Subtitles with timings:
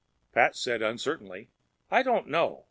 [0.33, 1.51] Pat said uncertainly,
[1.91, 2.59] "I don't know.